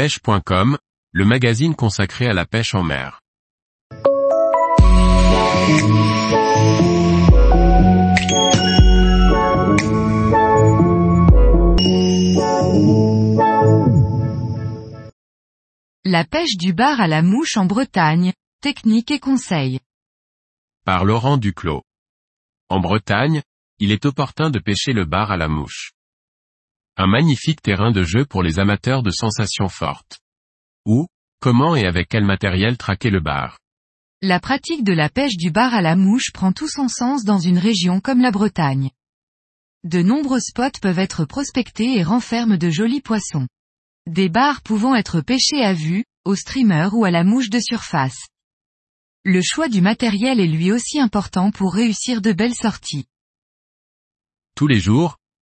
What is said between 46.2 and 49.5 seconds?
au streamer ou à la mouche de surface. Le